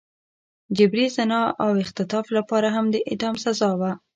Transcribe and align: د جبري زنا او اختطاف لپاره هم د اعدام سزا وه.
د 0.67 0.71
جبري 0.77 1.05
زنا 1.15 1.41
او 1.63 1.69
اختطاف 1.83 2.25
لپاره 2.37 2.67
هم 2.75 2.85
د 2.93 2.95
اعدام 3.09 3.35
سزا 3.43 3.71
وه. 3.79 3.91